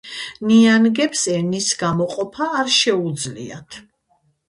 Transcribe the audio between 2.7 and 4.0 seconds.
შეუძლიათ!